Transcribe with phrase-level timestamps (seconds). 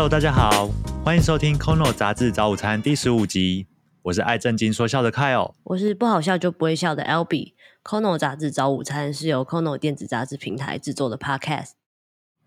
[0.00, 0.66] Hello，大家好，
[1.04, 3.66] 欢迎收听《Kono 杂志早午餐》第十五集。
[4.00, 7.52] 我是爱正经说笑的 Kyle，我是不好笑就不会笑的 Albee。
[7.84, 11.72] Kono 杂志早午餐是由 Kono 电子杂志平台制作的 Podcast。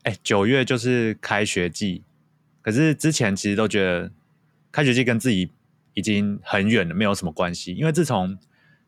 [0.01, 2.03] 哎，九月就是开学季，
[2.63, 4.11] 可是之前其实都觉得
[4.71, 5.51] 开学季跟自己
[5.93, 7.75] 已经很远了，没有什么关系。
[7.75, 8.35] 因为自从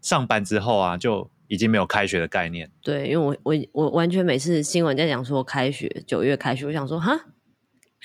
[0.02, 2.71] 上班之后啊，就已经没有开学的概念。
[2.82, 7.27] 对，因为我我我完全每次新闻在讲说开学，九月开学，我想说哈。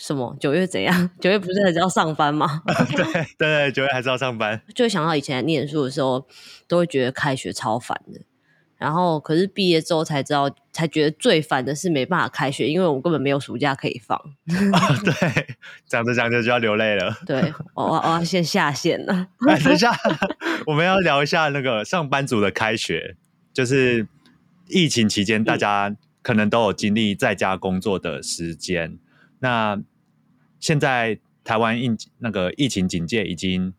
[0.00, 1.09] 什么九月怎样？
[1.20, 2.62] 九月不是还是要上班吗？
[2.96, 4.60] 对对，九月还是要上班。
[4.74, 6.27] 就会想到以前念书的时候，
[6.66, 8.22] 都会觉得开学超烦的。
[8.78, 14.18] 然后，可是毕业之后才知道，才觉得最烦的是没办法开学，因为我根本没有暑假可以放。
[15.05, 15.46] 对，
[15.86, 17.14] 讲着讲着就要流泪了。
[17.27, 19.27] 对，我我要先下线了。
[19.62, 19.94] 等一下，
[20.66, 23.16] 我们要聊一下那个上班族的开学，
[23.52, 24.08] 就是
[24.69, 28.97] 疫情期间，大家可能都有经历在家工作的时间。
[29.41, 29.78] 那
[30.61, 33.72] 现在台湾疫那个疫情警戒已经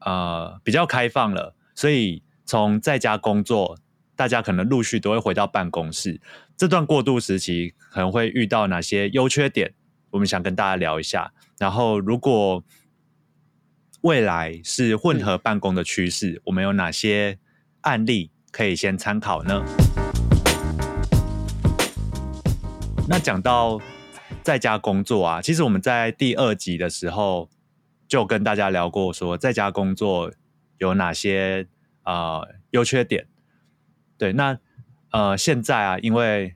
[0.00, 3.78] 呃比较开放了，所以从在家工作，
[4.16, 6.20] 大家可能陆续都会回到办公室。
[6.56, 9.74] 这段过渡时期可能会遇到哪些优缺点？
[10.10, 11.32] 我们想跟大家聊一下。
[11.58, 12.64] 然后，如果
[14.00, 17.38] 未来是混合办公的趋势，我们有哪些
[17.82, 19.62] 案例可以先参考呢？
[23.06, 23.78] 那讲到。
[24.44, 27.48] 在家工作啊，其实我们在第二集的时候
[28.06, 30.30] 就跟大家聊过，说在家工作
[30.76, 31.66] 有哪些
[32.02, 33.26] 呃优缺点。
[34.18, 34.58] 对，那
[35.12, 36.54] 呃现在啊，因为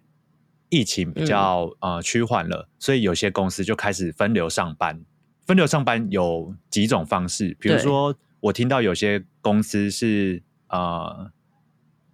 [0.68, 5.00] 疫情比较呃趋缓了，所以有些公司就开始分流上班。
[5.46, 11.32] 分流上班有几种方式，比如说我听到有些公司是呃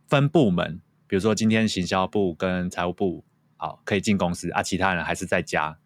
[0.06, 3.24] 分部门，比如说今天行销部跟财务部。
[3.56, 5.78] 好，可以进公司啊，其他人还是在家。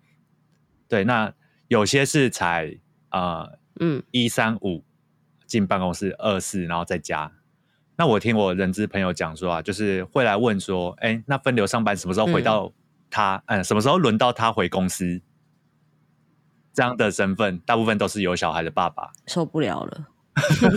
[0.89, 1.33] 对，那
[1.69, 2.79] 有些是才
[3.11, 4.85] 呃，嗯，一三五
[5.47, 7.33] 进办公室，二四然后在家。
[7.97, 12.73] 那我听我人资朋友讲说啊，就是会来问说，哎，那分流上班什么时候回到
[13.11, 13.43] 他？
[13.47, 15.21] 嗯，什么时候轮到他回公司？
[16.73, 20.07] 这样的身份，大部分都是有小孩的爸爸，受不了了。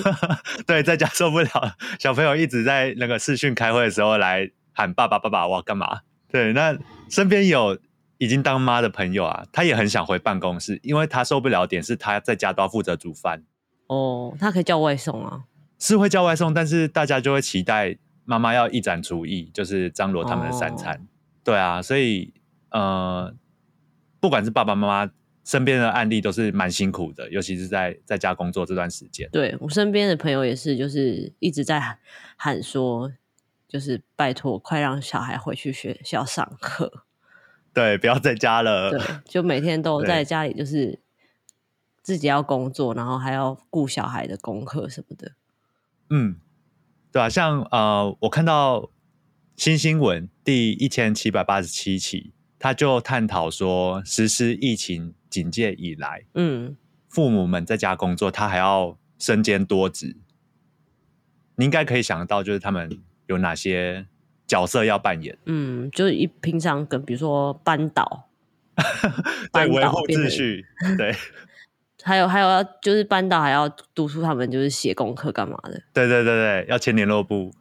[0.65, 6.01] 对，在家受不了，小朋友一直在那个视讯开会的时候来喊爸爸爸爸，我要干嘛？
[6.31, 6.77] 对，那
[7.09, 7.77] 身边有
[8.17, 13.43] 已经当妈的朋友啊，他也很想回办公室，因为他受不了点是他在家都要负责煮饭。
[13.87, 15.43] 哦，他可以叫外送啊，
[15.77, 21.05] 是会叫外送，但是大家就会期待妈妈要一展厨艺，就是张罗他们的三餐。
[21.43, 22.33] 对啊，所以
[22.69, 23.33] 呃，
[24.19, 25.11] 不管是爸爸妈妈
[25.43, 29.27] 身边的案例都是蛮辛苦的，尤其是在在家工作这段时间。
[29.31, 31.97] 对我身边的朋友也是，就是一直在
[32.37, 33.11] 喊说。
[33.71, 37.05] 就是拜托，快让小孩回去学校上课。
[37.73, 38.91] 对，不要在家了。
[38.91, 40.99] 对，就每天都 在家里，就是
[42.03, 45.31] 自己要工作，然后还要顾小孩的功课什么的。
[46.09, 46.35] 嗯，
[47.13, 48.89] 对啊，像呃，我看到
[49.55, 56.75] 新新闻第一千七百八十七期，他就探讨说，实施疫情警戒以来，嗯，
[57.07, 60.17] 父母们在家工作，他还要身兼多职。
[61.55, 63.01] 你应该可以想得到，就是他们。
[63.31, 64.05] 有哪些
[64.45, 65.37] 角色要扮演？
[65.45, 68.29] 嗯，就是一平常跟比如说班导，
[69.53, 70.65] 对维护秩序，
[70.97, 71.15] 对，
[72.03, 75.81] 还有还有要就是班导还要督促他们就是写功课干嘛的？
[75.93, 77.53] 对对对对，要签联络簿。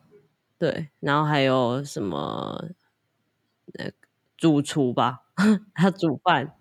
[0.59, 2.67] 对，然后还有什么？
[3.73, 3.89] 那
[4.37, 5.21] 主厨吧，
[5.75, 6.53] 他煮饭。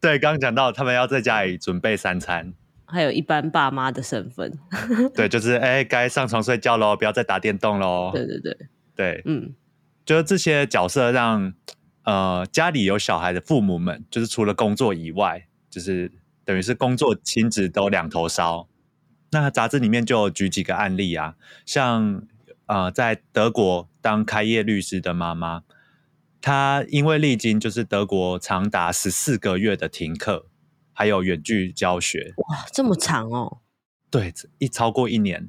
[0.00, 2.52] 对，刚刚讲到他们要在家里准备三餐。
[2.86, 4.52] 还有一般爸妈的身份，
[5.14, 8.10] 对，就是哎，该上床睡觉喽，不要再打电动喽。
[8.12, 8.56] 对对对
[8.94, 9.54] 对，嗯，
[10.04, 11.54] 就是这些角色让
[12.04, 16.12] 呃家里有小孩的父母们，就是除了工作以外，就是
[16.44, 18.68] 等于是工作亲子都两头烧。
[19.32, 21.34] 那杂志里面就举几个案例啊，
[21.66, 22.22] 像
[22.66, 25.62] 呃在德国当开业律师的妈妈，
[26.40, 30.46] 她因为历经就是德国长达十四个月的停课。
[30.94, 33.58] 还有远距教学，哇，这么长哦！
[34.08, 35.48] 对，一超过一年，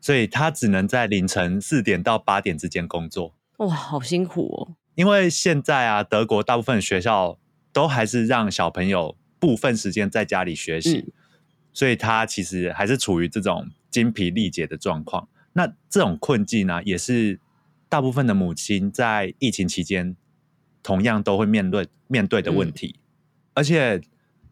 [0.00, 3.34] 所以他只能在凌晨四点到八点之间工作。
[3.56, 4.76] 哇，好辛苦哦！
[4.94, 7.36] 因为现在啊，德国大部分学校
[7.72, 11.12] 都还是让小朋友部分时间在家里学习，
[11.72, 15.28] 所以他其实还是处于这种精疲力竭的状况。
[15.54, 17.40] 那这种困境呢，也是
[17.88, 20.16] 大部分的母亲在疫情期间
[20.80, 23.00] 同样都会面对面对的问题，
[23.54, 24.00] 而且。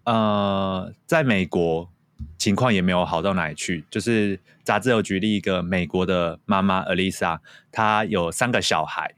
[0.04, 1.90] 呃，在美国
[2.38, 3.84] 情况也没有好到哪里去。
[3.90, 7.38] 就是杂志有举例一个美国的妈妈 Alisa，
[7.70, 9.14] 她有三个小孩，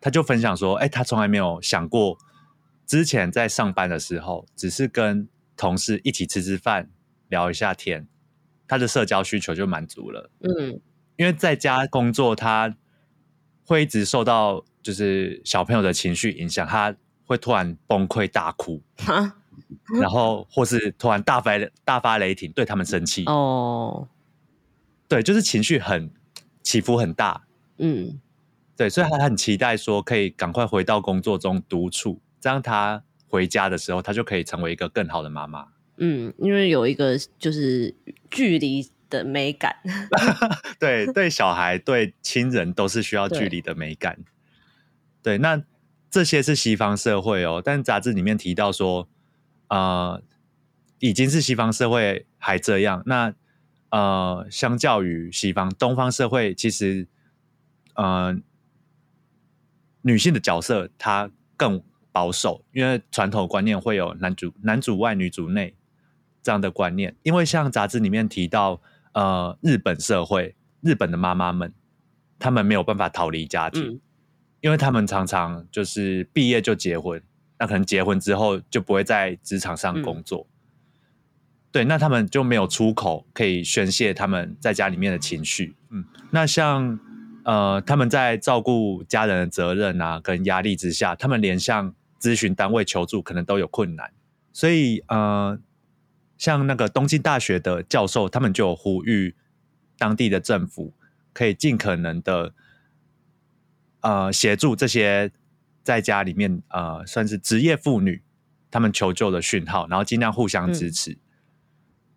[0.00, 2.18] 她就分享说：“哎，她从来没有想过
[2.86, 6.90] 之前在上班的时候，只是跟同事一起吃吃饭、
[7.28, 8.06] 聊一下天，
[8.66, 10.30] 她的社交需求就满足了。
[10.40, 10.80] 嗯
[11.16, 12.74] 因为在家工作，她
[13.64, 16.96] 会一直受到就是小朋友的情绪影响，她
[17.26, 19.36] 会突然崩溃大哭，哈
[20.00, 21.52] 然后或是突然大发
[21.84, 23.24] 大发雷霆，对他们生气。
[23.26, 24.08] 哦
[25.08, 26.10] 对，就是情绪很
[26.62, 27.44] 起伏很大。
[27.78, 28.20] 嗯
[28.76, 35.68] 对，所以他很期待说可以赶快回到工作中独处，这样他回家的时候，他就可以成为一个更好的妈妈。
[35.98, 37.94] 嗯，因为有一个就是
[38.30, 39.76] 距离的美感。
[40.80, 44.18] 对，对小孩、对亲人都是需要距对离的美感。
[45.22, 45.62] 对，那
[46.10, 49.06] 这些是西方社会哦，但杂志里面提到说，
[49.72, 50.22] 呃，
[50.98, 53.32] 已经是西方社会还这样，那
[53.88, 57.06] 呃，相较于西方，东方社会其实，
[57.94, 58.36] 呃，
[60.02, 61.82] 女性的角色她更
[62.12, 65.74] 保守，因为传统观念会有男主男主外女主内
[66.42, 67.16] 这样的观念。
[67.22, 68.78] 因为像杂志里面提到，
[69.14, 71.72] 呃，日本社会，日本的妈妈们，
[72.38, 74.00] 她们没有办法逃离家庭，嗯
[74.60, 77.20] 因为他们常常就是毕业就结婚，
[77.62, 80.48] 那可能结婚之后就不会在职场上工作。
[81.70, 85.76] 对，那他们就没有出口可以宣泄他们在家里面的情绪。
[85.90, 86.98] 嗯，那像
[87.44, 94.12] 呃，他们在照顾家人的责任啊，跟压力之下，他们连向咨询单位求助可能都有困难。
[94.52, 95.56] 所以呃，
[96.36, 99.36] 像那个东京大学的教授，他们就有呼吁
[99.96, 100.92] 当地的政府
[101.32, 102.52] 可以尽可能的
[104.00, 105.30] 呃协助这些
[105.82, 108.22] 在家里面呃算是职业妇女
[108.70, 111.18] 他们求救的讯号，然后尽量互相支持。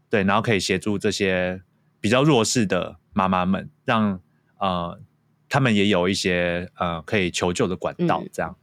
[0.09, 1.61] 对，然后可以协助这些
[1.99, 4.21] 比较弱势的妈妈们，让
[4.59, 5.01] 呃
[5.49, 8.57] 他们也有一些呃可以求救的管道嗯，这样。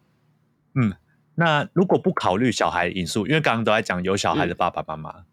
[0.75, 0.95] 嗯，
[1.35, 5.25] 那如果不考虑小孩因素，因为刚刚都在讲有小孩的爸爸妈妈，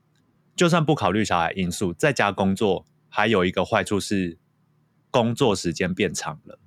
[0.55, 4.37] 就算不考虑小孩因素，在家工作还有一个坏处是
[5.09, 6.59] 工作时间变长了。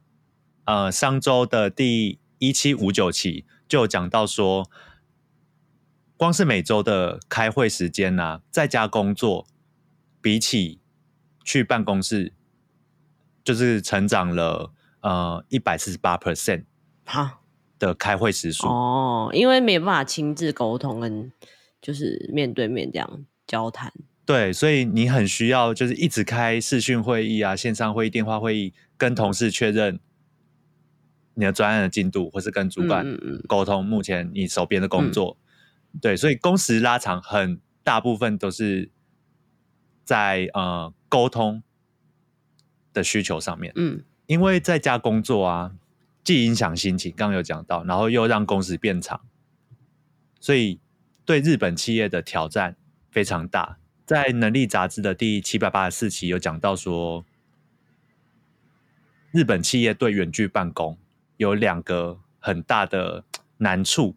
[0.64, 4.68] 呃，上周的第一七五九期就有讲到说，
[6.16, 9.46] 光是每周的开会时间呢、在家工作
[10.20, 10.80] 比起
[11.44, 12.32] 去办公室，
[13.44, 14.72] 就是成长了
[15.02, 16.64] 呃一百四十八 percent
[17.04, 17.38] 哈
[17.78, 18.66] 的开会时数。
[18.66, 21.30] 哦，因为没办法亲自沟通跟
[21.80, 23.92] 就是面对面这样交谈。
[24.26, 30.00] 对，所以你很需要就是一直开视讯会议啊、线上会议、电话会议，跟同事确认
[31.34, 33.06] 你的专案的进度，或是跟主管
[33.46, 35.36] 沟通目前你手边的工作。
[36.00, 38.90] 对，所以工时拉长，很大部分都是
[40.04, 41.62] 在呃沟通
[42.92, 43.72] 的需求上面。
[43.76, 45.72] 嗯因为在家工作啊，
[46.24, 49.20] 既影响心情，刚刚有讲到，然后又让工时变长，
[50.40, 50.80] 所以
[51.26, 52.76] 对日本企业的挑战
[53.10, 53.78] 非常大。
[54.06, 57.26] 在《能力》杂志的第七百八十四期有讲到说，
[59.32, 60.96] 日本企业对远距办公
[61.42, 63.24] 有两个很大的
[63.58, 64.16] 难处。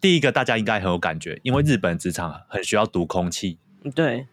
[0.00, 4.26] 第一个大家应该很有感觉，因为日本职场很需要读空气，嗯，对，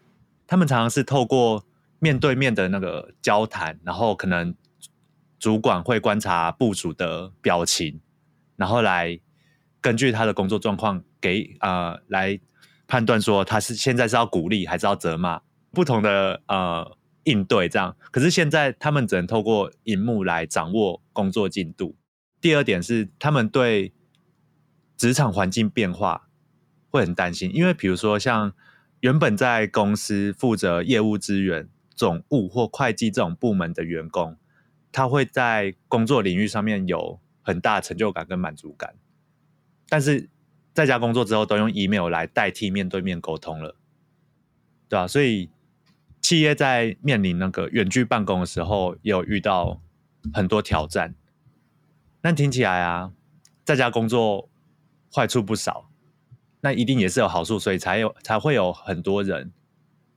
[0.46, 1.66] 他们常常是透过
[1.98, 4.54] 面对面的那个交谈，然后可能
[5.38, 8.00] 主管会观察部署的表情，
[8.56, 9.20] 然后来
[9.80, 12.40] 根据他的工作状况给呃来
[12.86, 15.42] 判断说他是现在是要鼓励还是要责骂。
[15.70, 16.96] 不同的呃
[17.28, 17.94] 应对这样。
[18.10, 21.94] 可是现在他们只能透过荧幕来掌握工作进度。
[22.40, 23.92] 第二点是他们对
[24.96, 26.28] 职场环境变化
[26.90, 28.52] 会很担心，因为比如说像
[29.00, 34.36] 原本在公司负责业务资源、总务或会计这种部门的员工，
[34.90, 38.94] 他会在工作领域上面有很大成就感跟满足感，
[39.88, 40.28] 但是
[40.72, 43.76] 在家工作之后都用 email 来代替面对面沟通了，
[44.88, 45.50] 对啊，所以
[46.28, 49.80] 企业在面临那个远距办公的时候，也有遇到
[50.34, 51.14] 很多挑战。
[52.20, 53.12] 那听起来啊，
[53.64, 54.50] 在家工作
[55.10, 55.88] 坏处不少，
[56.60, 59.50] 那一定也是有好处，所以才有才会有很多人，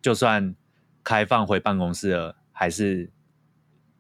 [0.01, 0.53] 就算
[1.01, 3.10] 开放回办公室了，还是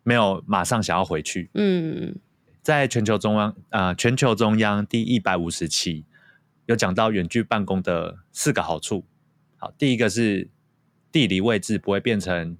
[0.03, 1.49] 没有马上想要回去。
[1.53, 2.13] 嗯
[2.61, 6.05] 在全球中央呃全球中央第一百五十期
[6.65, 9.05] 有讲到远距办公的四个好处。
[9.55, 10.49] 好，第一个是
[11.11, 12.57] 地理位置不会变成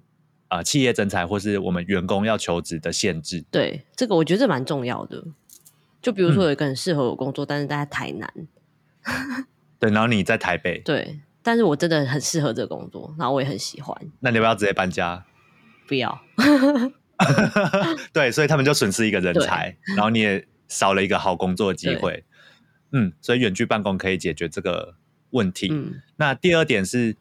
[0.48, 3.44] 啊、呃企业征才或是我们员工要求职的限制。
[3.50, 5.24] 对，这个我觉得这蛮重要的。
[6.00, 8.32] 就比如说嗯有一个很适合我工作，但是在台南，
[9.78, 13.96] 对，然后你在台北，对，但是我真的很适合这个工作，然后我也很喜欢。
[14.20, 15.24] 那你要不要直接搬家？
[15.86, 16.20] 不要，
[18.12, 22.24] 对，所以他们就损失一个人才，然后你也少了一个好工作的机会。
[22.92, 24.94] 嗯，所以远距办公可以解决这个
[25.30, 25.68] 问题。
[25.70, 27.16] 嗯那第二点是，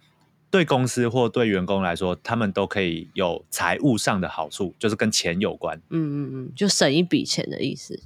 [0.51, 5.81] 对公司或对员工来说，他们都可以有财务上的好处，就是跟钱有关。
[5.89, 8.03] 嗯嗯嗯，就省一笔钱的意思。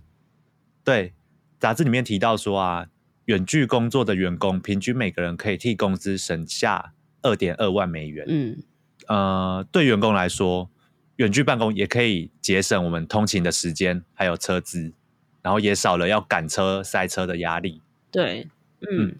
[0.83, 1.13] 对，
[1.59, 2.87] 杂志里面提到说啊，
[3.25, 8.23] 远距工作的员工平均每个人可以替公司省下二点二万美元。
[8.29, 8.63] 嗯
[9.07, 10.69] 呃，对员工来说，
[11.15, 14.93] 远距办公也可以节省我们通勤的时间，还有车资，
[15.41, 17.81] 然后也少了要赶车、塞车的压力。
[18.11, 18.47] 对，
[18.81, 19.15] 嗯，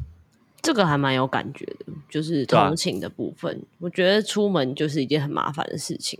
[0.65, 6.19] 这个还蛮有感觉的，就是通勤的部分，我觉得出门就是一件很麻烦的事情。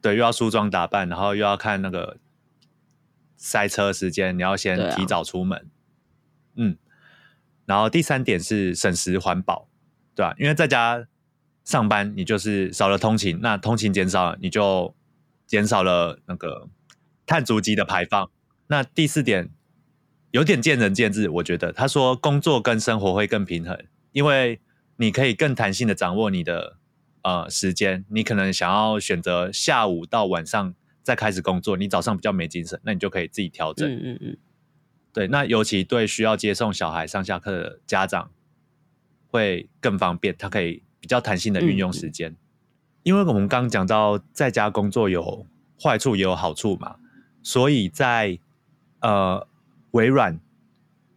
[0.00, 2.16] 对，又要梳妆打扮，然后又要看那个
[3.36, 5.68] 塞车时间，你要先提早出门。
[6.54, 6.78] 嗯，
[7.66, 9.68] 然后第三点是省时环保，
[10.14, 11.06] 对吧、因为在家
[11.62, 14.94] 上班，你就是少了通勤，那通勤减少，你就
[15.46, 16.70] 减少了那个
[17.26, 18.30] 碳足迹的排放。
[18.68, 19.50] 那第四点
[20.30, 23.76] 有点见仁见智，我觉得他说工作跟生活会更平衡，
[24.12, 24.60] 因为
[24.96, 26.76] 你可以更弹性的掌握你的
[27.22, 33.88] 呃时间，你可能想要选择下午到晚上再开始工作，你早上比较没精神，那你就可以自己调整。
[33.88, 34.36] 嗯嗯嗯，
[35.12, 38.30] 对，那尤其对需要接送小孩上下课的家长
[39.26, 42.36] 会更方便，他可以比较弹性的运用时间。
[43.02, 45.46] 因为我们刚刚讲到在家工作有
[45.82, 46.96] 坏处也有好处嘛，
[47.42, 48.38] 所以在
[49.00, 49.48] 呃
[49.92, 50.40] 微软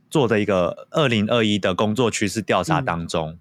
[0.10, 3.38] 做的一个二零二一的工作趋势调查当中，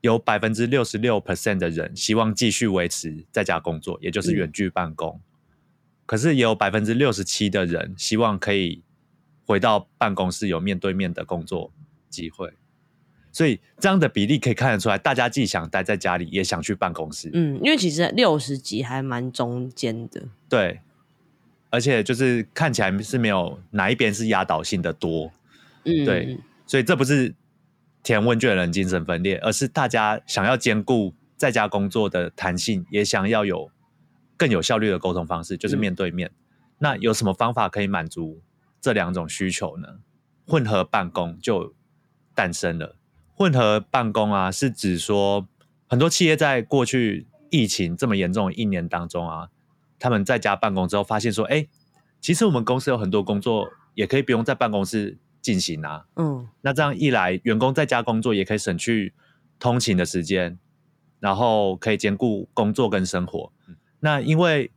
[0.00, 5.20] 有百分之六十六 percent 的人希望继续维持在家工作，也就是嗯远距办公。
[6.06, 8.82] 可是也有百分之六十七的人希望可以
[9.44, 11.72] 回到办公室有面对面的工作
[12.08, 12.52] 机会，
[13.30, 17.30] 所以这样的比例可以看得出来，大家既想待在家里，也想去办公室。
[17.32, 20.22] 嗯，因为其实六十几还蛮中间的。
[20.48, 20.80] 对，
[21.70, 25.30] 而且就是看起来是没有哪一边是压倒性的多，
[25.84, 27.34] 嗯，对所以这不是
[28.02, 33.70] 填问卷的人精神分裂，而是大家想要兼顾在家工作的弹性，也想要有
[34.36, 36.30] 更有效率的沟通方式，就是嗯面对面。
[36.78, 38.40] 那有什么方法可以满足
[38.80, 39.98] 这两种需求呢？
[40.46, 41.74] 混合办公就
[42.34, 42.96] 诞生了。
[43.34, 45.46] 混合办公啊，是指说
[45.86, 49.48] 很多企业在过去疫情这么严重的一年当中啊，
[50.00, 51.68] 他们在家办公之后，发现说，哎，
[52.20, 56.06] 其实我们公司有很多工作也可以不用在办公室进行啊。
[56.16, 59.14] 嗯那这样一来，员工在家工作也可以省去
[59.58, 60.58] 通勤的时间，
[61.20, 63.52] 然后可以兼顾工作跟生活。
[64.00, 64.70] 那因为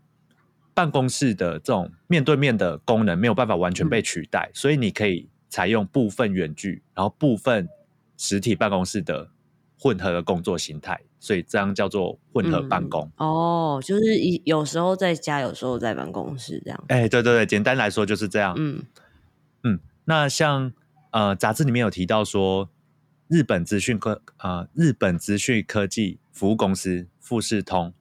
[0.74, 7.70] 办公室的这种面对面的功能没有办法完全被取代，所以你可以采用部分远距，然后部分
[8.18, 9.30] 实体办公室的
[9.80, 13.10] 混合的工作形态，所以这样叫做混合办公。
[13.16, 16.84] 哦，就是一有时候在家，有时候在办公室这样。
[16.90, 18.54] 哎、对对对，简单来说就是这样。
[18.58, 18.84] 嗯
[19.64, 20.74] 嗯，那像
[21.12, 22.70] 呃杂志里面有提到说，
[23.30, 27.94] 日本资讯科呃日本资讯科技服务公司富士通，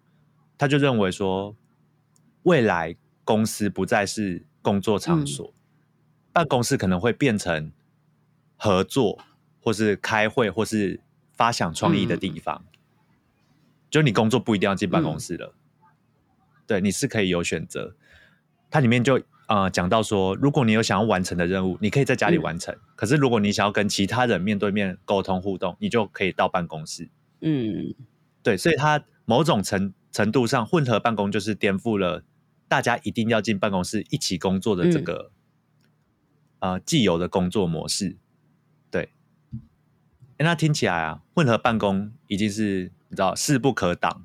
[0.58, 1.54] 他就认为说，
[2.42, 5.54] 未来公司不再是工作场所，
[6.32, 7.70] 办公室可能会变成
[8.56, 9.20] 合作
[9.60, 10.98] 或是开会或是
[11.32, 12.64] 发想创意的地方。
[13.92, 15.54] 就你工作不一定要进办公室了，
[16.66, 17.94] 对，你是可以有选择。
[18.70, 27.10] 它里面就呃讲到说，如果你有想要完成的任务，你可以在家里完成；可是如果你想要跟其他人面对面沟通互动，你就可以到办公室。
[27.42, 27.94] 嗯。
[28.42, 32.24] 对，所以它某种程程度上，混合办公就是颠覆了
[32.66, 35.30] 大家一定要进办公室一起工作的这个、
[36.60, 38.16] 呃既有的工作模式。
[38.90, 39.10] 对，
[40.38, 44.24] 诶那听起来啊，混合办公已经是你知道势不可挡，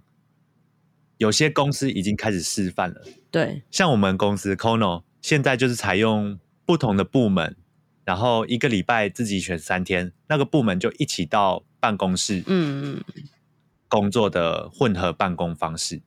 [1.17, 3.03] 有些公司已经开始示范了。
[3.29, 7.57] 对，像我们公司 Kono 现在就是采用不同的部门，
[8.05, 13.03] 然后一个礼拜自己选三天，那个部门就一起到办公室嗯嗯。
[13.89, 16.01] 工作的混合办公方式，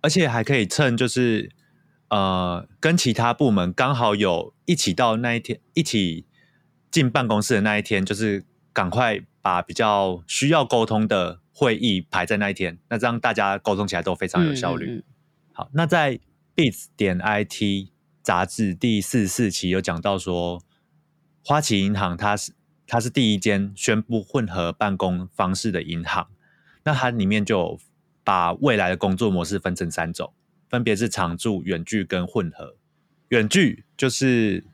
[0.00, 1.50] 而且还可以趁就是
[2.08, 6.26] 呃跟其他部门刚好有一起到那一天一起
[6.90, 14.86] 进办公室的那一天，就是赶快把比较需要沟通的会议排在那一天，那这样大家沟通起来都非常有效率。
[14.86, 15.02] 嗯嗯
[15.52, 16.18] 好，那在
[16.56, 17.90] Bits 点 IT
[18.22, 20.62] 杂志第四十四期有讲到说，
[21.44, 22.52] 花旗银行它是
[22.86, 26.28] 它是第一间宣布混合办公方式的银行。
[26.84, 27.78] 那它里面就有
[28.24, 30.32] 把未来的工作模式分成三种，
[30.68, 32.76] 分别是常驻、远距跟混合。
[33.28, 34.64] 远距就是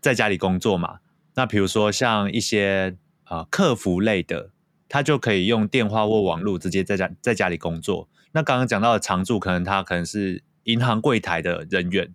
[0.00, 0.98] 在家里工作嘛，
[1.34, 2.96] 那比如说像一些
[3.28, 4.50] 呃客服类的，
[4.88, 8.08] 他就可以用电话或网络直接在家在家里工作。
[8.32, 12.12] 那刚刚讲到的常驻，可能他可能是银行柜台的人员，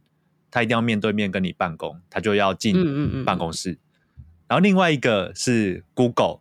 [0.51, 3.77] 他一定要面对面跟你办公，他就要进嗯办公室。
[4.48, 6.39] 然后另外一个是 Google，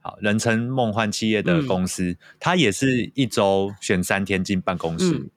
[0.00, 5.14] 好，人称梦幻企业的嗯公司，它也是一周选三天进办公室。
[5.14, 5.30] 嗯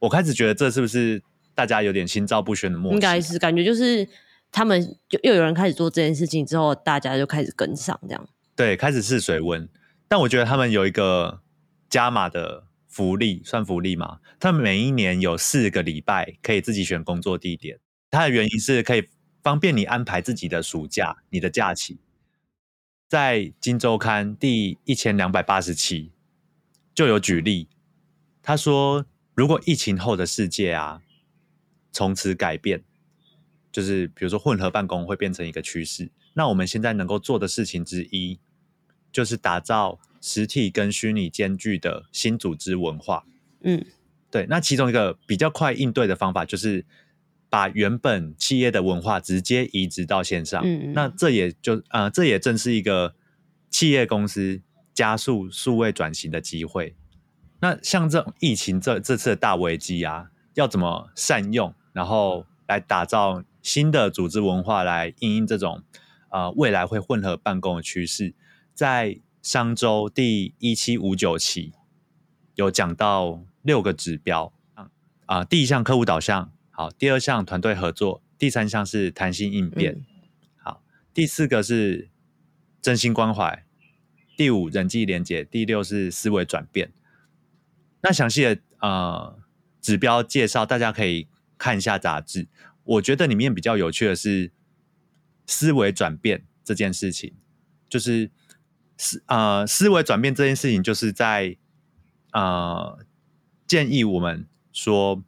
[0.00, 1.22] 我开始觉得这是不是
[1.54, 2.94] 大家有点心照不宣的默契？
[2.94, 4.08] 应该是感觉就是
[4.52, 8.28] 他们就又有人开始做这件事情之后，大家就开始跟上这样。
[8.56, 9.68] 对，开始试水温。
[10.08, 11.40] 但我觉得他们有一个
[11.88, 14.18] 加码的福利，算福利吗？
[14.38, 17.78] 他们每一年有四个礼拜可以自己选工作地点，
[18.10, 19.08] 它的原因是可以
[19.42, 22.00] 方便你安排自己的暑假、你的假期。
[23.08, 26.12] 在《金周刊》第一千两百八十期
[26.94, 27.68] 就有举例，
[28.42, 31.02] 他说，如果疫情后的世界啊
[31.92, 32.82] 从此改变，
[33.72, 38.38] 就是比如说混合办公会变成一个趋势，那我们现在能够做的事情之一，
[39.12, 43.24] 就是打造实体跟虚拟兼具的新组织文化。
[43.62, 43.84] 嗯
[44.30, 46.86] 对，那其中一个比较快应对的方法，就是
[47.48, 50.62] 把原本企业的文化直接移植到线上。
[50.64, 53.16] 嗯嗯那这也就呃，这也正是一个
[53.70, 54.62] 企业公司
[54.94, 56.94] 加速数位转型的机会。
[57.60, 65.82] 那像这种疫情这这次的大危机啊，要怎么善用，然后来打造新的组织文化，来应应这种
[66.30, 68.34] 呃未来会混合办公的趋势，
[68.74, 71.72] 在商周第一七五九期
[72.54, 74.90] 有讲到六个指标啊、
[75.26, 80.04] 啊第一项客户导向，好，第二项团队合作，第三项是弹性应变，嗯
[80.62, 82.10] 好，第四个是
[82.82, 83.64] 真心关怀，
[84.36, 86.92] 第五人际连接，第六是思维转变。
[88.02, 89.38] 那详细的呃
[89.82, 92.48] 指标介绍，大家可以看一下杂志。
[92.84, 94.50] 我觉得里面比较有趣的是
[95.46, 97.34] 思维转变这件事情，
[97.88, 98.30] 就是
[98.96, 101.56] 思呃思维转变这件事情，就是在
[102.32, 102.98] 呃
[103.66, 105.22] 建议我们说，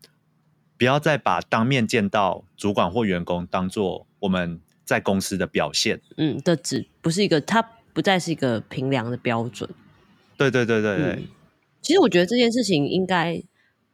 [0.76, 6.00] 不要再把当面见到主管或员工当做我们在公司的表现。
[6.17, 7.62] 嗯的指不是一个，它
[7.93, 9.69] 不再是一个评量的标准。
[10.36, 11.28] 对对对对对，嗯，
[11.80, 13.41] 其实我觉得这件事情应该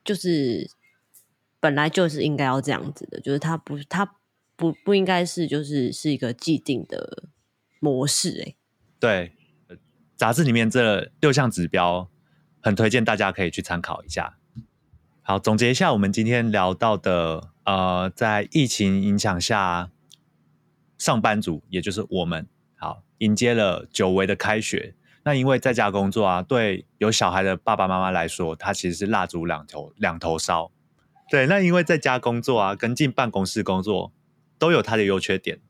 [0.05, 0.71] 就是
[1.61, 4.14] 本来就是应该要这样子的，就是它不它
[4.57, 7.25] 不不应该是就是是一个既定的
[7.81, 8.57] 模式、欸。
[9.01, 9.33] 对，
[10.16, 12.09] 杂志里面这六项指标，
[12.61, 14.37] 很推荐大家可以去参考一下。
[15.23, 19.90] 好，总结一下我们今天聊到的，呃，在疫情影响下，
[20.97, 24.94] 上班族也就是我们，好迎接了久违的开学。
[25.25, 30.73] 那因为在家工作啊，对有小孩的爸爸妈妈来说，他其实是蜡烛两头两头烧。
[31.31, 34.12] 对，那因为在家工作啊，跟进办公室工作
[34.59, 35.61] 都有它的优缺点。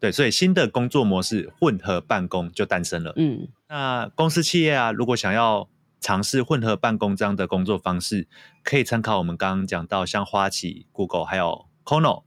[0.00, 3.12] 对，所以新的工作模式混合办公就诞生了。
[3.16, 5.68] 嗯那公司企业啊，如果想要
[6.00, 8.26] 尝试混合办公这样的工作方式，
[8.64, 12.24] 可以参考我们刚刚讲到像花旗、Google 还有 Kono。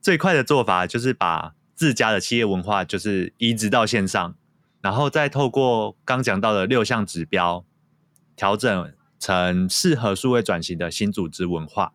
[0.00, 4.36] 最快的做法就是把自家的企业文化就是移植到线上，
[4.82, 7.64] 然后再透过刚讲到的六项指标，
[8.36, 8.92] 调整
[9.24, 11.94] 成适合数位转型的新组织文化，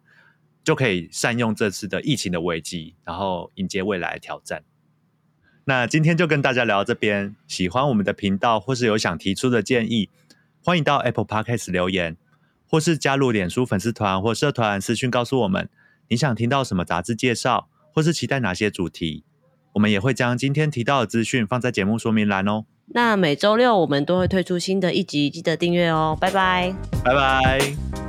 [0.63, 4.63] 就可以善用这次的疫情的危机，然后迎接未来的挑战。
[5.65, 10.09] 那今天就跟大家聊到这边，喜欢我们的频道或是有想提出的建议，
[10.63, 12.17] 欢迎到 Apple Podcast 留言，
[12.67, 15.69] 或是加入脸书粉丝团或社团私讯告诉我们
[16.07, 19.23] 你想听到什么杂志介绍，或是期待哪些主题。
[19.73, 22.65] 我们也会将今天提到的资讯放在节目说明栏哦。
[22.91, 26.73] 那每周六我们都会推出新的一集，记得订阅哦，拜拜。
[27.03, 28.08] 拜拜。